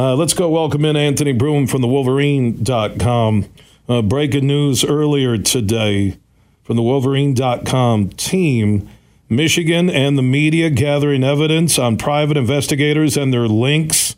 [0.00, 3.44] Uh, let's go welcome in Anthony Broome from the Wolverine.com.
[3.86, 6.16] Uh, breaking news earlier today
[6.62, 8.88] from the Wolverine.com team.
[9.28, 14.16] Michigan and the media gathering evidence on private investigators and their links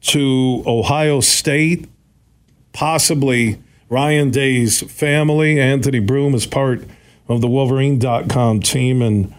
[0.00, 1.88] to Ohio State,
[2.72, 5.60] possibly Ryan Day's family.
[5.60, 6.82] Anthony Broome is part
[7.28, 9.00] of the Wolverine.com team.
[9.00, 9.32] And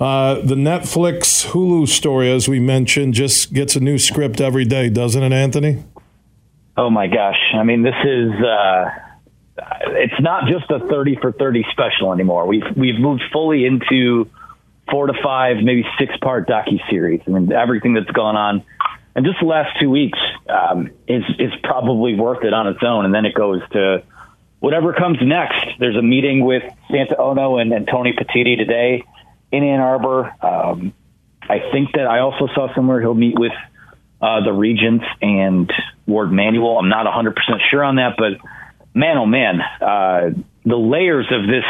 [0.00, 4.88] uh, the Netflix Hulu story, as we mentioned, just gets a new script every day,
[4.88, 5.84] doesn't it, Anthony?
[6.76, 7.38] Oh my gosh!
[7.54, 8.90] I mean, this is uh,
[9.86, 12.46] it's not just a thirty for thirty special anymore.
[12.46, 14.28] We've we've moved fully into
[14.90, 17.20] four to five, maybe six part docu series.
[17.28, 18.64] I mean, everything that's gone on,
[19.14, 20.18] and just the last two weeks
[20.48, 23.04] um, is is probably worth it on its own.
[23.04, 24.02] And then it goes to
[24.58, 25.78] whatever comes next.
[25.78, 29.04] There's a meeting with Santa Ono and, and Tony Petitti today
[29.52, 30.34] in Ann Arbor.
[30.40, 30.92] Um,
[31.42, 33.52] I think that I also saw somewhere he'll meet with
[34.20, 35.70] uh, the Regents and
[36.06, 36.78] Warde Manuel.
[36.78, 37.34] I'm not 100%
[37.70, 38.32] sure on that, but
[38.94, 40.30] man, oh man, uh,
[40.64, 41.64] the layers of this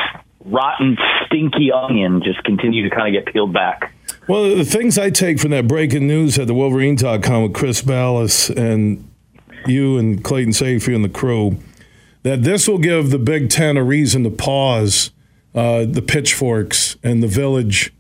[0.45, 3.93] rotten, stinky onion just continue to kind of get peeled back.
[4.29, 8.51] Well, the things I take from that breaking news at the Wolverine.com with Chris Balas
[8.51, 9.09] and
[9.67, 11.59] you and Clayton Sayfie and the crew,
[12.23, 15.11] that this will give the Big Ten a reason to pause
[15.55, 17.93] uh, the pitchforks and the village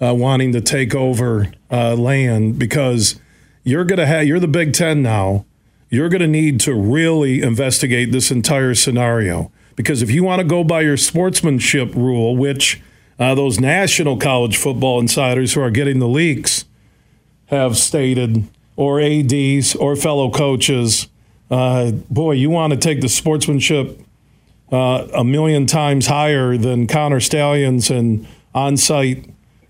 [0.00, 3.20] uh, wanting to take over uh, land because
[3.64, 5.44] you're going to have you're the Big Ten now.
[5.90, 10.44] You're going to need to really investigate this entire scenario because if you want to
[10.44, 12.80] go by your sportsmanship rule, which
[13.18, 16.64] uh, those national college football insiders who are getting the leaks
[17.46, 21.08] have stated, or ads or fellow coaches,
[21.50, 24.00] uh, boy, you want to take the sportsmanship
[24.72, 29.26] uh, a million times higher than Connor Stalions and on site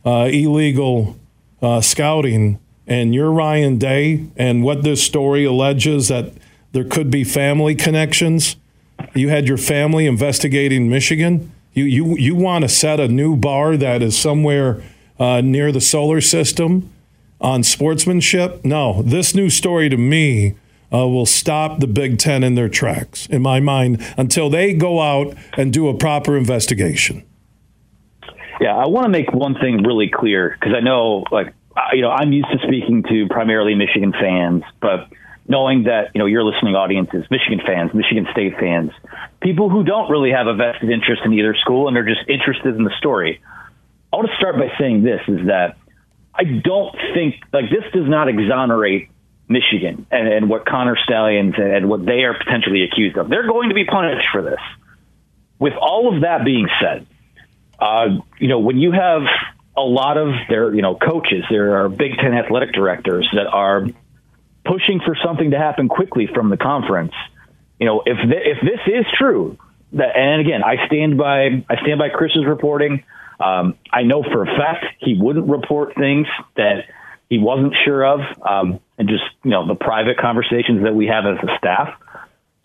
[0.07, 1.17] uh, illegal
[1.61, 2.59] uh, scouting.
[2.87, 6.33] And you're Ryan Day, and what this story alleges that
[6.73, 8.57] there could be family connections.
[9.15, 11.53] You had your family investigating Michigan.
[11.75, 14.83] You, you, you want to set a new bar that is somewhere
[15.19, 16.91] uh, near the solar system
[17.41, 18.65] on sportsmanship?
[18.65, 20.55] No, this new story to me
[20.93, 25.01] uh, will stop the Big Ten in their tracks, in my mind, until they go
[25.01, 27.25] out and do a proper investigation.
[28.61, 31.55] Yeah, I want to make one thing really clear because I know, like,
[31.93, 35.09] you know, I'm used to speaking to primarily Michigan fans, but
[35.49, 38.91] knowing that you know your listening audience is Michigan fans, Michigan State fans,
[39.41, 42.77] people who don't really have a vested interest in either school and are just interested
[42.77, 43.41] in the story.
[44.13, 45.77] I want to start by saying this: is that
[46.35, 49.09] I don't think like this does not exonerate
[49.53, 53.29] Michigan and, and what Connor Stalions and, what they are potentially accused of.
[53.29, 54.61] They're going to be punished for this.
[55.59, 57.07] With all of that being said,
[57.79, 59.23] uh, you know, when you have
[59.77, 63.87] a lot of their, you know, coaches, there are Big Ten athletic directors that are
[64.65, 67.13] pushing for something to happen quickly from the conference.
[67.79, 69.59] You know, if th- if this is true,
[69.93, 73.05] that, and again, I stand by I stand by Chris's reporting.
[73.41, 76.27] Um, I know for a fact he wouldn't report things
[76.57, 76.85] that
[77.33, 81.25] he wasn't sure of, um, and just you know the private conversations that we have
[81.25, 81.89] as a staff.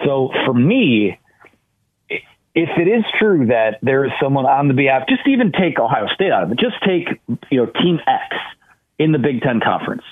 [0.03, 1.17] So for me,
[2.09, 6.07] if it is true that there is someone on the behalf, just even take Ohio
[6.13, 6.59] State out of it.
[6.59, 7.07] Just take
[7.49, 8.35] you know Team X
[8.99, 10.03] in the Big Ten Conference,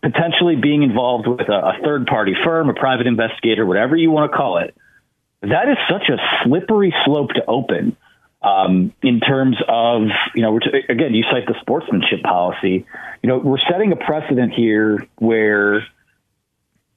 [0.00, 4.30] potentially being involved with a, a third party firm, a private investigator, whatever you want
[4.30, 4.76] to call it.
[5.40, 7.96] That is such a slippery slope to open
[8.48, 10.02] um, in terms of,
[10.34, 12.86] you know, again, you cite the sportsmanship policy.
[13.22, 15.86] You know, we're setting a precedent here where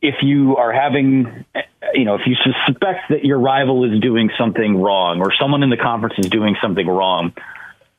[0.02, 1.46] if you are having,
[1.94, 5.70] you know, if you suspect that your rival is doing something wrong or someone in
[5.70, 7.34] the conference is doing something wrong,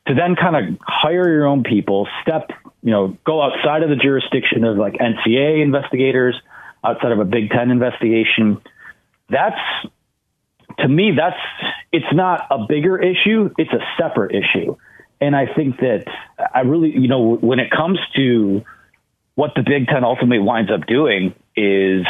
[0.07, 2.49] to then kind of hire your own people, step,
[2.81, 6.35] you know, go outside of the jurisdiction of like NCAA investigators,
[6.83, 8.61] outside of a Big Ten investigation.
[9.29, 9.59] That's
[10.79, 11.39] to me, that's
[11.91, 14.75] it's not a bigger issue; it's a separate issue.
[15.21, 16.05] And I think that
[16.53, 18.63] I really, you know, when it comes to
[19.35, 22.05] what the Big Ten ultimately winds up doing, is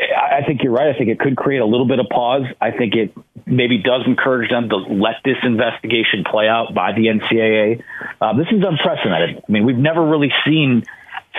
[0.00, 0.94] I think you're right.
[0.94, 2.44] I think it could create a little bit of pause.
[2.60, 3.12] I think it
[3.46, 7.82] maybe does encourage them to let this investigation play out by the NCAA.
[8.20, 9.42] Uh, this is unprecedented.
[9.46, 10.84] I mean, we've never really seen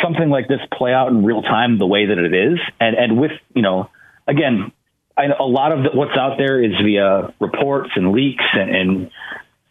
[0.01, 3.19] something like this play out in real time the way that it is, and and
[3.19, 3.89] with you know,
[4.27, 4.71] again,
[5.21, 9.11] I, a lot of the, what's out there is via reports and leaks and, and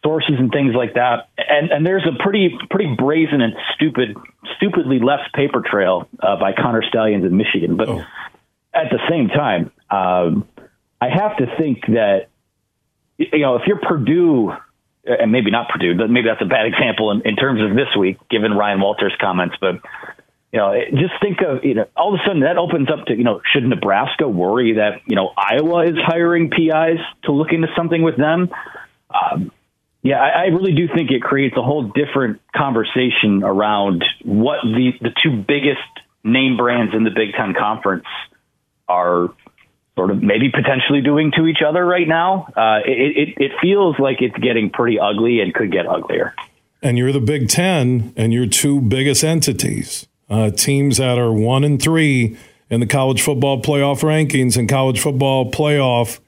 [0.03, 1.29] sources and things like that.
[1.37, 4.15] And, and there's a pretty pretty brazen and stupid,
[4.57, 7.75] stupidly left paper trail uh, by Connor Stalions in Michigan.
[7.75, 8.05] But oh.
[8.73, 10.47] at the same time, um,
[11.01, 12.29] I have to think that
[13.17, 14.53] you know if you're Purdue.
[15.03, 17.87] And maybe not Purdue, but maybe that's a bad example in, in terms of this
[17.97, 19.55] week, given Ryan Walters' comments.
[19.59, 19.81] But
[20.51, 23.15] you know, just think of, you know, all of a sudden that opens up to,
[23.15, 27.67] you know, should Nebraska worry that, you know, Iowa is hiring PIs to look into
[27.75, 28.49] something with them?
[29.09, 29.51] Um,
[30.03, 34.91] yeah, I, I really do think it creates a whole different conversation around what the,
[34.99, 35.79] the two biggest
[36.23, 38.05] name brands in the Big Ten Conference
[38.89, 39.29] are
[39.95, 42.47] sort of maybe potentially doing to each other right now.
[42.55, 46.33] Uh, it, it, it feels like it's getting pretty ugly and could get uglier.
[46.81, 51.63] And you're the Big Ten, and your two biggest entities, uh, teams that are one
[51.65, 52.37] and three
[52.69, 56.19] in the college football playoff rankings and college football playoff.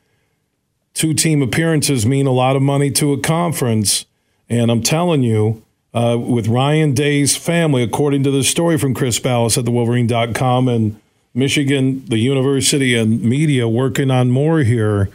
[0.94, 4.06] Two team appearances mean a lot of money to a conference.
[4.50, 5.64] And I'm telling you,
[5.94, 10.68] uh, with Ryan Day's family, according to the story from Chris Balas at the Wolverine.com
[10.68, 11.00] and
[11.34, 15.10] Michigan, the university, and media working on more here.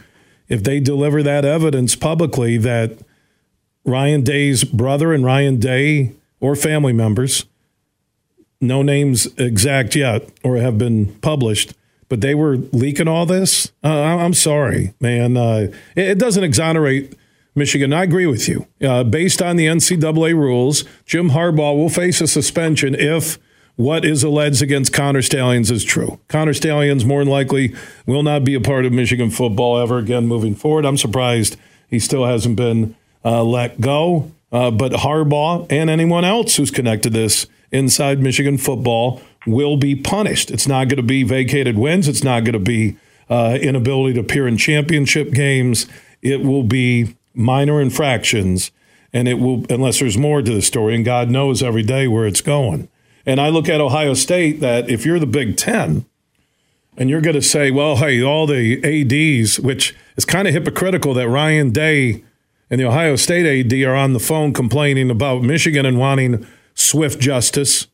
[0.47, 2.97] If they deliver that evidence publicly that
[3.85, 7.45] Ryan Day's brother and Ryan Day or family members,
[8.61, 11.73] no names exact yet or have been published,
[12.09, 13.71] but they were leaking all this.
[13.83, 15.37] Uh, I'm sorry, man.
[15.37, 17.13] Uh, it, doesn't exonerate
[17.55, 17.93] Michigan.
[17.93, 18.67] I agree with you.
[18.81, 23.37] Uh, based on the NCAA rules, Jim Harbaugh will face a suspension if
[23.75, 26.19] what is alleged against Connor Stalions is true.
[26.27, 27.73] Connor Stalions more than likely
[28.05, 30.85] will not be a part of Michigan football ever again moving forward.
[30.85, 31.55] I'm surprised
[31.87, 34.31] he still hasn't been uh, let go.
[34.51, 40.51] Uh, but Harbaugh and anyone else who's connected this inside Michigan football will be punished.
[40.51, 42.07] It's not going to be vacated wins.
[42.07, 42.97] It's not going to be
[43.29, 45.87] uh, inability to appear in championship games.
[46.21, 48.71] It will be minor infractions,
[49.13, 52.25] and it will, unless there's more to the story, and God knows every day where
[52.25, 52.89] it's going.
[53.25, 56.05] And I look at Ohio State that if you're the Big Ten
[56.97, 61.13] and you're going to say, well, hey, all the ADs, which is kind of hypocritical
[61.13, 62.23] that Ryan Day
[62.69, 66.45] and the Ohio State AD are on the phone complaining about Michigan and wanting
[66.79, 67.87] swift justice.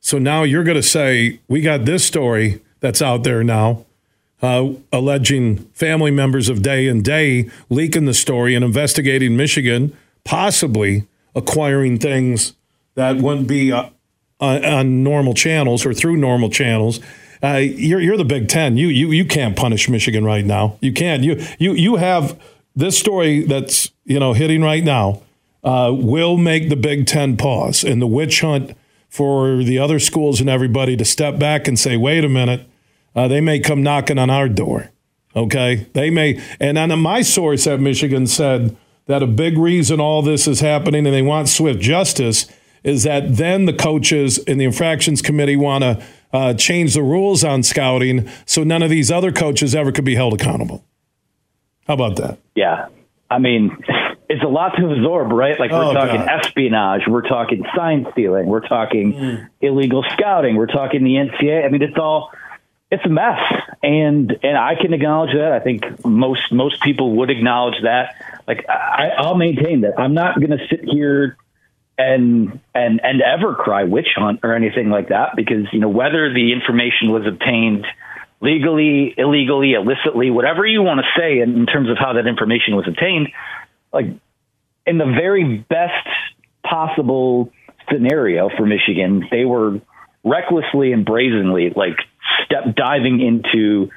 [0.00, 3.86] So now you're going to say, we got this story that's out there now.
[4.42, 11.06] Uh, alleging family members of Day and Day leaking the story and investigating Michigan, possibly
[11.36, 12.54] acquiring things
[12.96, 13.88] that wouldn't be uh,
[14.40, 16.98] on, normal channels or through normal channels.
[17.40, 18.76] Uh, you're you're the Big Ten.
[18.76, 20.76] You you you can't punish Michigan right now.
[20.80, 21.22] You can't.
[21.22, 22.40] You you you have
[22.74, 25.22] this story that's you know hitting right now
[25.62, 28.76] uh, will make the Big Ten pause and the witch hunt
[29.08, 32.66] for the other schools and everybody to step back and say, wait a minute,
[33.14, 34.90] uh, they may come knocking on our door.
[35.34, 36.40] Okay, they may.
[36.60, 38.76] And on my source at Michigan said
[39.06, 42.46] that a big reason all this is happening and they want swift justice
[42.84, 47.44] is that then the coaches in the infractions committee want to uh, change the rules
[47.44, 50.84] on scouting so none of these other coaches ever could be held accountable.
[51.86, 52.38] How about that?
[52.54, 52.88] Yeah.
[53.30, 53.76] I mean,
[54.28, 55.58] it's a lot to absorb, right?
[55.58, 56.28] Like we're oh, talking God.
[56.28, 59.48] espionage, we're talking sign stealing, we're talking mm.
[59.60, 61.64] illegal scouting, we're talking the NCAA.
[61.64, 62.30] I mean, it's all
[62.90, 63.40] it's a mess,
[63.82, 65.52] and and I can acknowledge that.
[65.52, 68.14] I think most most people would acknowledge that.
[68.46, 71.36] Like I, I'll maintain that I'm not going to sit here
[71.98, 76.32] and and and ever cry witch hunt or anything like that because you know whether
[76.32, 77.86] the information was obtained
[78.42, 82.74] legally, illegally, illicitly, whatever you want to say in, in terms of how that information
[82.74, 83.28] was obtained,
[83.92, 84.06] like
[84.86, 86.08] in the very best
[86.64, 87.52] possible
[87.90, 89.80] scenario for Michigan, they were
[90.24, 91.96] recklessly and brazenly like
[92.44, 93.90] step diving into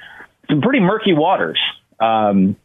[0.50, 1.60] some pretty murky waters,
[2.00, 2.56] um,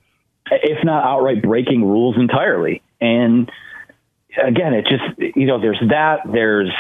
[0.51, 2.83] if not outright breaking rules entirely.
[3.01, 3.51] And
[4.43, 6.73] again, it just you know there's that there's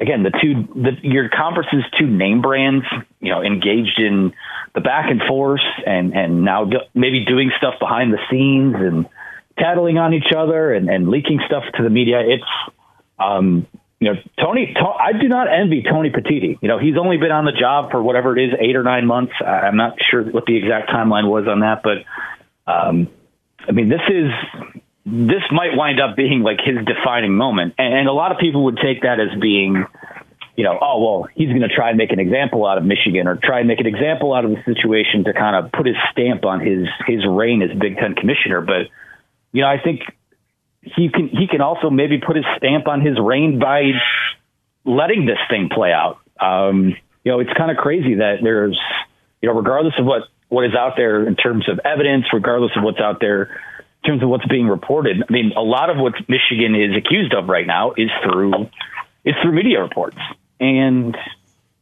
[0.00, 2.84] again the two the your conference's two name brands
[3.20, 4.32] you know engaged in
[4.74, 9.06] the back and forth and and now do, maybe doing stuff behind the scenes and
[9.58, 12.20] tattling on each other and, and leaking stuff to the media.
[12.20, 12.74] It's
[13.18, 13.66] um,
[14.00, 14.72] you know Tony.
[14.74, 16.58] To, I do not envy Tony Petitti.
[16.60, 19.06] You know he's only been on the job for whatever it is, eight or nine
[19.06, 19.32] months.
[19.44, 22.04] I'm not sure what the exact timeline was on that, but
[22.70, 23.08] um,
[23.66, 24.30] I mean this is
[25.10, 27.74] this might wind up being like his defining moment.
[27.78, 29.86] And, and a lot of people would take that as being,
[30.56, 33.26] you know, oh, well, he's going to try and make an example out of Michigan
[33.26, 35.96] or try and make an example out of the situation to kind of put his
[36.12, 38.60] stamp on his, his reign as Big Ten commissioner.
[38.60, 38.88] But,
[39.52, 40.02] you know, I think
[40.82, 43.92] he can, he can also maybe put his stamp on his reign by
[44.84, 46.18] letting this thing play out.
[46.40, 48.78] Um, you know, it's kind of crazy that there's,
[49.42, 52.82] you know, regardless of what, what is out there in terms of evidence, regardless of
[52.82, 53.60] what's out there
[54.04, 55.22] in terms of what's being reported.
[55.28, 58.68] I mean, a lot of what Michigan is accused of right now is through
[59.24, 60.16] is through media reports,
[60.60, 61.16] and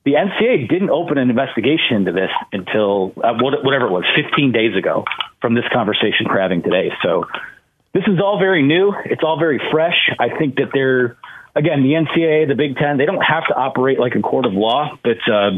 [0.04, 4.76] the NCAA didn't open an investigation into this until uh, whatever it was, 15 days
[4.76, 5.04] ago
[5.40, 6.90] from this conversation we're having today.
[7.02, 7.26] So
[7.96, 8.92] this is all very new.
[9.06, 10.10] It's all very fresh.
[10.18, 11.16] I think that they're,
[11.54, 14.52] again, the NCAA, the Big Ten, they don't have to operate like a court of
[14.52, 15.52] law, but uh,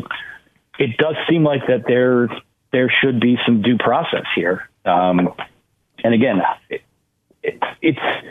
[0.78, 2.28] it does seem like that there
[2.70, 4.68] there should be some due process here.
[4.84, 5.34] Um,
[6.04, 6.82] and again, it,
[7.42, 8.26] it, it's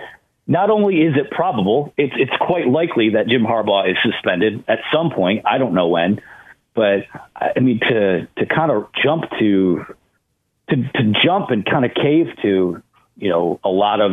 [0.46, 4.80] not only is it probable, it's it's quite likely that Jim Harbaugh is suspended at
[4.94, 5.44] some point.
[5.46, 6.22] I don't know when,
[6.74, 7.00] but
[7.36, 9.86] I mean to to kind of jump to
[10.70, 12.82] to to jump and kind of cave to
[13.18, 14.12] you know a lot of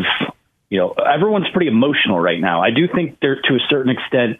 [0.70, 2.62] you know everyone's pretty emotional right now.
[2.62, 4.38] I do think they're to a certain extent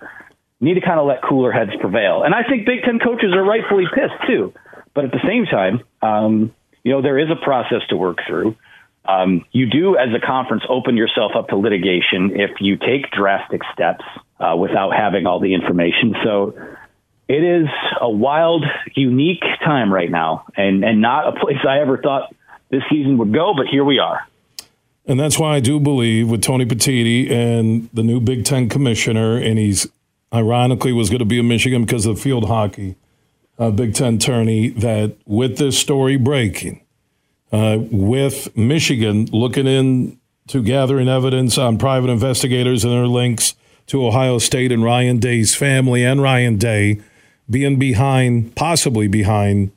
[0.60, 3.44] need to kind of let cooler heads prevail, and I think Big Ten coaches are
[3.44, 4.52] rightfully pissed too.
[4.94, 8.56] But at the same time, um, you know there is a process to work through.
[9.06, 13.60] Um, you do, as a conference, open yourself up to litigation if you take drastic
[13.74, 14.04] steps
[14.40, 16.14] uh, without having all the information.
[16.24, 16.54] So
[17.28, 17.66] it is
[18.00, 22.34] a wild, unique time right now, and and not a place I ever thought
[22.70, 23.52] this season would go.
[23.56, 24.26] But here we are.
[25.06, 29.36] And that's why I do believe with Tony Petitti and the new Big Ten commissioner,
[29.36, 29.86] and he's
[30.32, 32.96] ironically was going to be in Michigan because of field hockey,
[33.58, 36.80] uh, Big Ten tourney, that with this story breaking
[37.52, 43.54] uh, with Michigan looking into gathering evidence on private investigators and their links
[43.86, 47.00] to Ohio State and Ryan Day's family and Ryan Day
[47.48, 49.70] being behind, possibly behind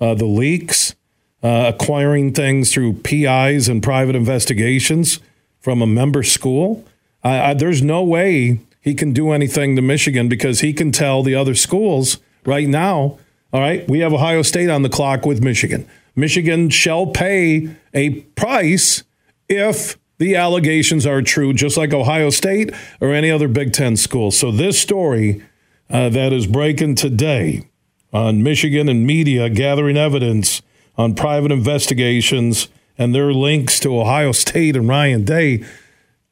[0.00, 0.94] uh, the leaks,
[1.42, 5.20] uh, acquiring things through PIs and private investigations
[5.60, 6.84] from a member school.
[7.22, 11.54] there's no way he can do anything to Michigan because he can tell the other
[11.54, 13.18] schools right now,
[13.52, 15.88] all right, we have Ohio State on the clock with Michigan.
[16.16, 19.04] Michigan shall pay a price
[19.48, 24.30] if the allegations are true, just like Ohio State or any other Big Ten school.
[24.30, 25.42] So, this story
[25.90, 27.68] uh, that is breaking today
[28.12, 30.62] on Michigan and media gathering evidence
[30.96, 32.68] on private investigations
[32.98, 35.64] and their links to Ohio State and Ryan Day,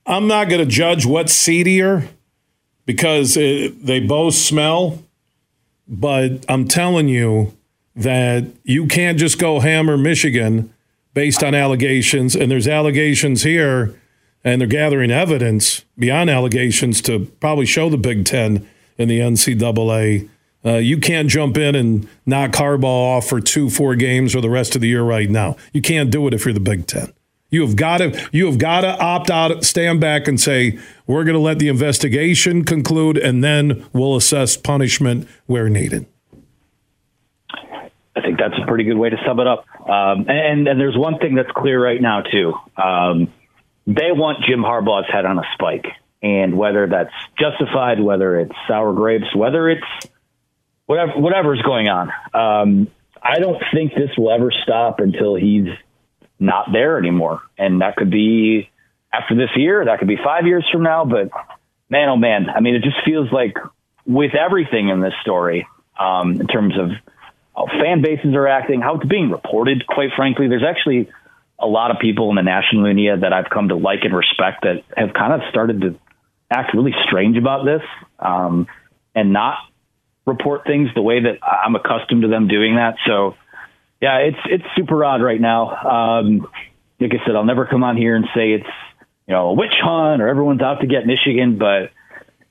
[0.07, 2.09] I'm not going to judge what's seedier
[2.87, 5.03] because it, they both smell,
[5.87, 7.55] but I'm telling you,
[7.97, 10.73] that you can't just go hammer Michigan
[11.13, 13.95] based on allegations, and there's allegations here,
[14.45, 20.29] and they're gathering evidence beyond allegations to probably show the Big Ten and the NCAA.
[20.65, 24.51] Uh, you can't jump in and knock Harbaugh off for two, four games or the
[24.51, 25.57] rest of the year right now.
[25.73, 27.13] You can't do it if you're the Big Ten.
[27.51, 31.25] You have got to you have got to opt out, stand back, and say we're
[31.25, 36.07] going to let the investigation conclude, and then we'll assess punishment where needed.
[37.53, 39.65] I think that's a pretty good way to sum it up.
[39.81, 42.55] Um, and, and there's one thing that's clear right now too.
[42.77, 43.33] Um,
[43.87, 45.87] they want Jim Harbaugh's head on a spike,
[46.23, 50.10] and whether that's justified, whether it's sour grapes, whether it's
[50.91, 52.11] whatever whatever's going on.
[52.35, 52.89] Um,
[53.23, 55.69] I don't think this will ever stop until he's
[56.41, 58.69] not there anymore, and that could be
[59.13, 61.05] after this year, that could be five years from now.
[61.05, 61.31] But
[61.89, 63.57] man, oh man, I mean, it just feels like
[64.05, 65.69] with everything in this story,
[65.99, 66.91] um, in terms of
[67.55, 70.49] how fan bases are acting, how it's being reported, quite frankly.
[70.49, 71.09] There's actually
[71.57, 74.63] a lot of people in the national media that I've come to like and respect
[74.63, 76.01] that have kind of started to
[76.51, 77.83] act really strange about this
[78.19, 78.67] um,
[79.15, 79.59] and not
[80.27, 82.97] report things the way that I'm accustomed to them doing that.
[83.07, 83.37] So,
[84.01, 86.21] yeah, it's it's super odd right now.
[86.21, 86.47] Um,
[86.99, 88.69] like I said, I'll never come on here and say it's
[89.27, 91.91] you know a witch hunt or everyone's out to get Michigan, but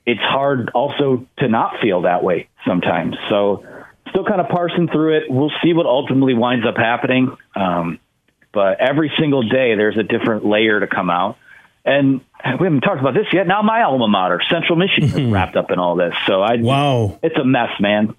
[0.06, 3.16] it's hard also to not feel that way sometimes.
[3.30, 3.64] So
[4.10, 5.24] still kind of parsing through it.
[5.30, 7.36] We'll see what ultimately winds up happening.
[7.56, 8.00] Um,
[8.52, 11.38] but every single day, there's a different layer to come out.
[11.86, 12.22] And
[12.60, 13.48] we haven't talked about this yet.
[13.48, 16.14] Now my alma mater, Central Michigan, is wrapped up in all this.
[16.28, 18.16] So I wow, it's a mess, man.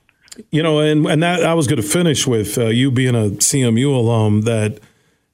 [0.51, 3.31] You know, and and that I was going to finish with uh, you being a
[3.31, 4.43] CMU alum.
[4.43, 4.81] That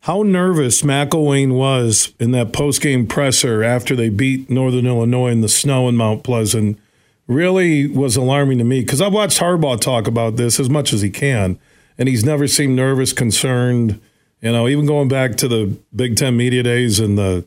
[0.00, 5.40] how nervous McElwain was in that post game presser after they beat Northern Illinois in
[5.40, 6.78] the snow in Mount Pleasant
[7.26, 11.02] really was alarming to me because I've watched Harbaugh talk about this as much as
[11.02, 11.59] he can,
[11.99, 14.00] and he's never seemed nervous, concerned.
[14.40, 17.45] You know, even going back to the Big Ten media days and the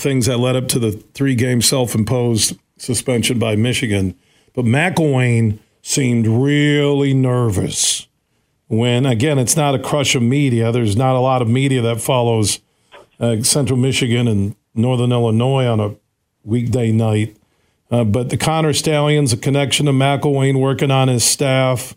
[0.00, 4.14] things that led up to the three game self imposed suspension by Michigan.
[4.54, 8.06] But McElwain seemed really nervous
[8.68, 10.72] when, again, it's not a crush of media.
[10.72, 12.60] There's not a lot of media that follows
[13.20, 15.94] uh, Central Michigan and Northern Illinois on a
[16.44, 17.36] weekday night.
[17.90, 21.94] Uh, but the Connor Stalions, a connection to McElwain working on his staff.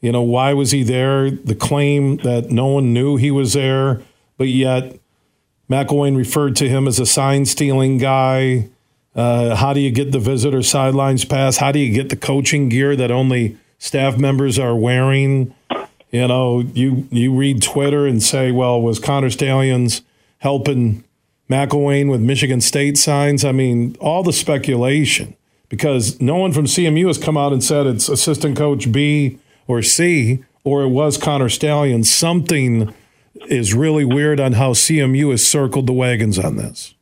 [0.00, 1.30] You know, why was he there?
[1.30, 4.02] The claim that no one knew he was there,
[4.36, 4.98] but yet
[5.70, 8.68] McElwain referred to him as a sign stealing guy.
[9.14, 11.58] Uh, how do you get the visitor sidelines pass?
[11.58, 15.54] How do you get the coaching gear that only staff members are wearing?
[16.10, 20.02] You know, you you read Twitter and say, well, was Connor Stalions
[20.38, 21.04] helping
[21.48, 23.44] McElwain with Michigan State signs.
[23.44, 25.36] I mean, all the speculation.
[25.68, 29.82] because no one from CMU has come out and said it's assistant coach B or
[29.82, 32.12] C or it was Connor Stalions.
[32.12, 32.92] Something
[33.48, 36.94] is really weird on how CMU has circled the wagons on this.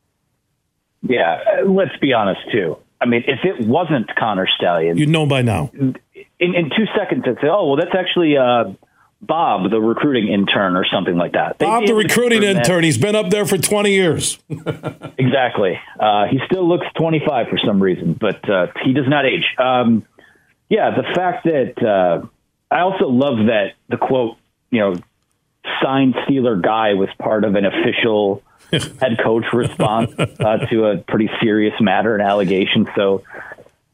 [1.02, 2.76] Yeah, let's be honest too.
[3.00, 5.70] I mean, if it wasn't Connor Stalion, you'd know by now.
[5.74, 5.94] In,
[6.40, 8.72] in two seconds, I'd say, "Oh, well, that's actually uh,
[9.20, 12.64] Bob, the recruiting intern, or something like that." Bob, the recruiting intern.
[12.64, 12.84] That.
[12.84, 14.38] He's been up there for twenty years.
[14.50, 15.78] exactly.
[15.98, 19.44] Uh, he still looks twenty-five for some reason, but uh, he does not age.
[19.58, 20.04] Um,
[20.68, 22.26] yeah, the fact that uh,
[22.70, 24.36] I also love that the quote,
[24.70, 24.96] you know,
[25.82, 31.30] sign stealer guy was part of an official head coach response uh, to a pretty
[31.40, 32.88] serious matter, and allegation.
[32.96, 33.22] So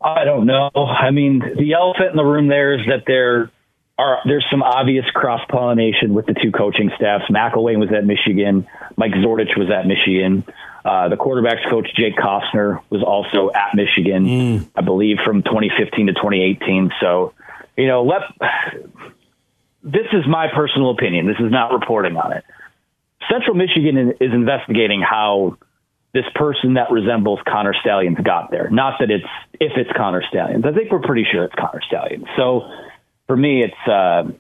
[0.01, 0.71] I don't know.
[0.75, 3.51] I mean, the elephant in the room there is that there
[3.99, 7.25] are there's some obvious cross pollination with the two coaching staffs.
[7.31, 8.67] McElwain was at Michigan.
[8.97, 10.45] Mike Zordich was at Michigan.
[10.85, 14.69] Uh, the quarterbacks coach Jake Kostner was also at Michigan, mm.
[14.77, 16.91] I believe, from 2015 to 2018.
[17.01, 17.33] So,
[17.77, 18.21] you know, let
[19.85, 21.27] this is my personal opinion.
[21.27, 22.45] This is not reporting on it.
[23.31, 25.59] Central Michigan is investigating how
[26.15, 28.71] this person that resembles Connor Stalions got there.
[28.71, 30.65] Not that it's if it's Connor Stalions.
[30.65, 32.25] I think we're pretty sure it's Connor Stalions.
[32.37, 32.63] So
[33.27, 34.33] for me, it's uh,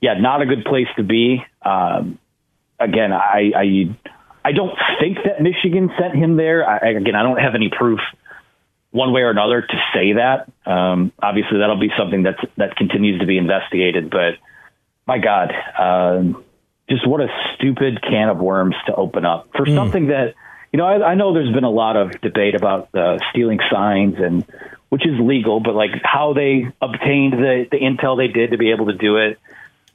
[0.00, 1.44] yeah, not a good place to be.
[1.64, 2.18] Um,
[2.78, 3.96] again, I, I
[4.44, 6.68] I don't think that Michigan sent him there.
[6.68, 8.00] I, again, I don't have any proof
[8.90, 10.52] one way or another to say that.
[10.70, 14.10] Um, obviously, that'll be something that's that continues to be investigated.
[14.10, 14.34] But
[15.06, 15.52] my God.
[15.78, 16.44] Um,
[16.88, 19.74] just what a stupid can of worms to open up for mm.
[19.74, 20.34] something that
[20.72, 24.16] you know I, I, know there's been a lot of debate about uh, stealing signs
[24.18, 24.44] and
[24.88, 28.72] which is legal, but like how they obtained the the intel they did to be
[28.72, 29.38] able to do it.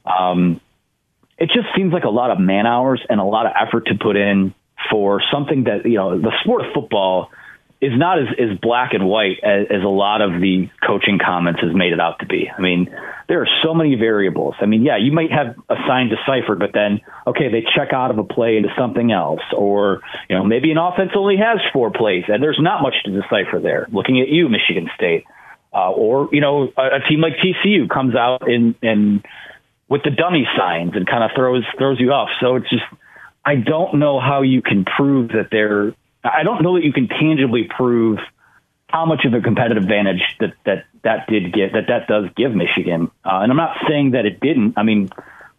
[0.04, 0.60] Um,
[1.36, 3.94] it just seems like a lot of man hours and a lot of effort to
[3.94, 4.54] put in
[4.90, 7.30] for something that you know the sport of football
[7.80, 11.60] is not as, as black and white as, as a lot of the coaching comments
[11.62, 12.50] has made it out to be.
[12.50, 12.90] I mean,
[13.28, 14.54] there are so many variables.
[14.60, 18.10] I mean, yeah, you might have a sign deciphered, but then, okay, they check out
[18.10, 19.42] of a play into something else.
[19.56, 23.12] Or, you know, maybe an offense only has four plays and there's not much to
[23.12, 23.86] decipher there.
[23.92, 25.24] Looking at you, Michigan State.
[25.72, 29.24] Uh, or, you know, a, a team like TCU comes out and, and
[29.88, 32.30] with the dummy signs and kind of throws, throws you off.
[32.40, 32.84] So it's just,
[33.44, 37.08] I don't know how you can prove that they're I don't know that you can
[37.08, 38.18] tangibly prove
[38.88, 42.54] how much of a competitive advantage that that that did get that that does give
[42.54, 43.10] Michigan.
[43.24, 44.74] Uh, and I'm not saying that it didn't.
[44.76, 45.10] I mean,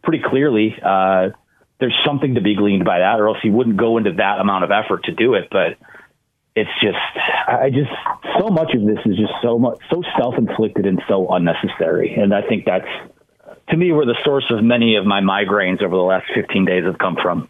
[0.04, 1.30] pretty clearly, uh,
[1.80, 4.64] there's something to be gleaned by that, or else he wouldn't go into that amount
[4.64, 5.48] of effort to do it.
[5.52, 5.78] But
[6.56, 6.98] it's just,
[7.48, 7.92] I just
[8.40, 12.16] so much of this is just so much so self-inflicted and so unnecessary.
[12.16, 12.88] And I think that's
[13.70, 16.84] to me where the source of many of my migraines over the last 15 days
[16.86, 17.48] have come from.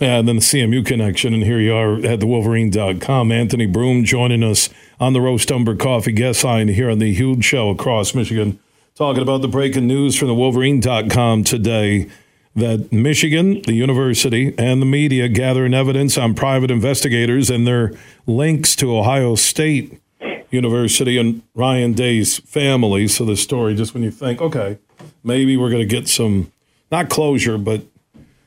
[0.00, 1.34] And then the CMU connection.
[1.34, 3.30] And here you are at the Wolverine.com.
[3.30, 7.44] Anthony Broome joining us on the Roast Umber Coffee guest line here on the huge
[7.44, 8.58] show across Michigan,
[8.94, 12.08] talking about the breaking news from the Wolverine.com today
[12.56, 17.92] that Michigan, the university, and the media gathering evidence on private investigators and their
[18.26, 20.00] links to Ohio State
[20.50, 23.06] University and Ryan Day's family.
[23.06, 24.78] So the story, just when you think, okay,
[25.22, 26.50] maybe we're going to get some,
[26.90, 27.82] not closure, but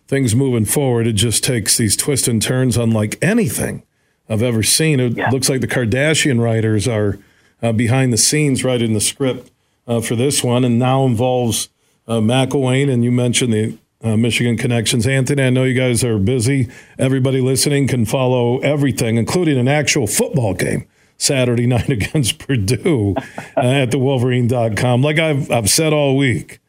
[0.07, 3.83] things moving forward, it just takes these twists and turns unlike anything
[4.29, 4.99] I've ever seen.
[4.99, 5.29] It yeah.
[5.29, 7.19] looks like the Kardashian writers are
[7.61, 9.51] uh, behind the scenes writing the script
[9.87, 11.69] uh, for this one, and now involves
[12.07, 12.91] uh, McElwain.
[12.91, 15.07] And you mentioned the uh, Michigan connections.
[15.07, 16.69] Anthony, I know you guys are busy.
[16.99, 20.87] Everybody listening can follow everything, including an actual football game.
[21.17, 23.15] Saturday night against Purdue
[23.55, 25.01] uh, at the Wolverine.com.
[25.01, 26.59] Like I've, I've said all week,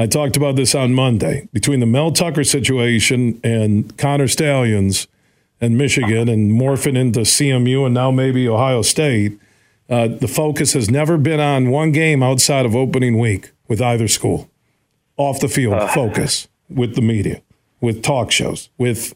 [0.00, 5.06] I talked about this on Monday between the Mel Tucker situation and Connor Stalions
[5.60, 9.38] and Michigan and morphing into CMU and now maybe Ohio State.
[9.90, 14.08] Uh, the focus has never been on one game outside of opening week with either
[14.08, 14.48] school.
[15.18, 15.88] Off the field uh.
[15.88, 17.42] focus with the media,
[17.82, 19.14] with talk shows, with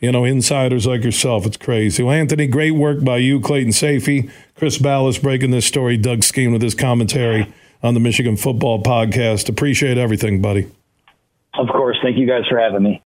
[0.00, 1.46] you know insiders like yourself.
[1.46, 2.02] It's crazy.
[2.02, 6.50] Well, Anthony, great work by you, Clayton Sayfie, Chris Balas breaking this story, Doug Skene
[6.50, 9.48] with his commentary on the Michigan Football Podcast.
[9.48, 10.66] Appreciate everything, buddy.
[11.54, 11.96] Of course.
[12.02, 12.96] Thank you guys for having me.